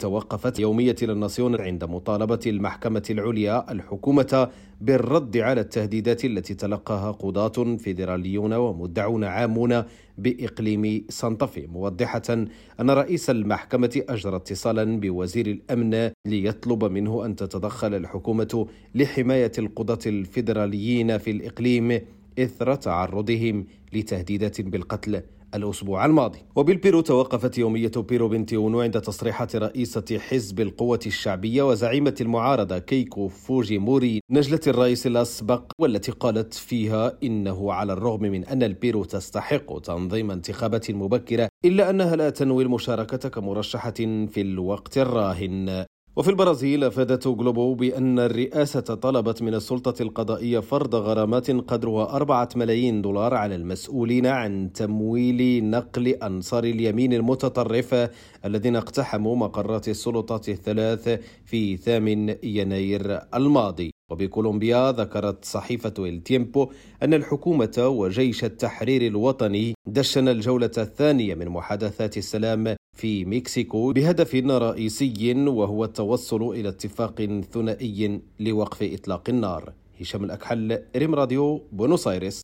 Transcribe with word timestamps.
توقفت 0.00 0.58
يومية 0.58 0.96
للناسيون 1.02 1.60
عند 1.60 1.84
مطالبة 1.84 2.40
المحكمة 2.46 3.02
العليا 3.10 3.72
الحكومة 3.72 4.50
بالرد 4.80 5.36
على 5.36 5.60
التهديدات 5.60 6.24
التي 6.24 6.54
تلقاها 6.54 7.10
قضاة 7.10 7.76
فيدراليون 7.76 8.52
ومدعون 8.52 9.24
عامون 9.24 9.84
بإقليم 10.18 11.04
سانتافي. 11.08 11.66
موضحة 11.66 12.22
أن 12.80 12.90
رئيس 12.90 13.30
المحكمة 13.30 14.02
أجرى 14.08 14.36
اتصالا 14.36 15.00
بوزير 15.00 15.46
الأمن 15.46 16.10
ليطلب 16.26 16.84
منه 16.84 17.24
أن 17.24 17.36
تتدخل 17.36 17.94
الحكومة 17.94 18.66
لحماية 18.94 19.52
القضاة 19.58 19.98
الفيدراليين 20.06 21.18
في 21.18 21.30
الإقليم 21.30 22.00
إثر 22.38 22.74
تعرضهم 22.74 23.66
لتهديدات 23.92 24.60
بالقتل. 24.60 25.22
الأسبوع 25.54 26.04
الماضي. 26.04 26.38
وبالبيرو 26.56 27.00
توقفت 27.00 27.58
يومية 27.58 27.92
بيرو 27.96 28.28
بنتيونو 28.28 28.80
عند 28.80 29.00
تصريحات 29.00 29.56
رئيسة 29.56 30.18
حزب 30.18 30.60
القوة 30.60 31.00
الشعبية 31.06 31.62
وزعيمة 31.62 32.14
المعارضة 32.20 32.78
كيكو 32.78 33.28
فوجيموري 33.28 34.20
نجلة 34.30 34.60
الرئيس 34.66 35.06
الأسبق 35.06 35.72
والتي 35.78 36.12
قالت 36.12 36.54
فيها 36.54 37.18
إنه 37.22 37.72
على 37.72 37.92
الرغم 37.92 38.22
من 38.22 38.44
أن 38.44 38.62
البيرو 38.62 39.04
تستحق 39.04 39.78
تنظيم 39.78 40.30
انتخابات 40.30 40.90
مبكرة 40.90 41.48
إلا 41.64 41.90
أنها 41.90 42.16
لا 42.16 42.30
تنوي 42.30 42.62
المشاركة 42.62 43.28
كمرشحة 43.28 43.94
في 44.26 44.40
الوقت 44.40 44.98
الراهن. 44.98 45.84
وفي 46.16 46.30
البرازيل 46.30 46.84
أفادت 46.84 47.28
جلوبو 47.28 47.74
بأن 47.74 48.18
الرئاسة 48.18 48.80
طلبت 48.80 49.42
من 49.42 49.54
السلطة 49.54 50.02
القضائية 50.02 50.58
فرض 50.58 50.94
غرامات 50.94 51.50
قدرها 51.50 52.16
أربعة 52.16 52.48
ملايين 52.56 53.02
دولار 53.02 53.34
على 53.34 53.54
المسؤولين 53.54 54.26
عن 54.26 54.72
تمويل 54.72 55.70
نقل 55.70 56.08
أنصار 56.08 56.64
اليمين 56.64 57.12
المتطرف 57.12 58.10
الذين 58.44 58.76
اقتحموا 58.76 59.36
مقرات 59.36 59.88
السلطات 59.88 60.48
الثلاث 60.48 61.20
في 61.44 61.76
ثامن 61.76 62.36
يناير 62.42 63.20
الماضي. 63.34 63.95
وبكولومبيا 64.10 64.92
ذكرت 64.92 65.44
صحيفة 65.44 65.94
التيمبو 65.98 66.70
أن 67.02 67.14
الحكومة 67.14 67.86
وجيش 67.86 68.44
التحرير 68.44 69.06
الوطني 69.06 69.74
دشن 69.86 70.28
الجولة 70.28 70.70
الثانية 70.78 71.34
من 71.34 71.48
محادثات 71.48 72.16
السلام 72.16 72.76
في 72.96 73.24
مكسيكو 73.24 73.92
بهدف 73.92 74.34
رئيسي 74.34 75.34
وهو 75.48 75.84
التوصل 75.84 76.42
إلى 76.42 76.68
اتفاق 76.68 77.40
ثنائي 77.52 78.20
لوقف 78.40 78.82
إطلاق 78.82 79.22
النار. 79.28 79.72
هشام 80.00 80.24
الأكحل 80.24 80.82
ريم 80.96 81.14
راديو 81.14 81.62
بونوس 81.72 82.08
آيرس 82.08 82.34